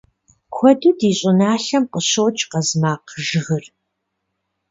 [0.53, 3.63] Куэду ди щӏыналъэм къыщокӏ къазмакъжыгыр.